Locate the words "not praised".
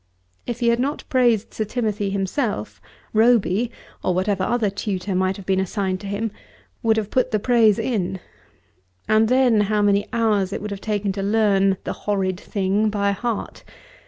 0.79-1.53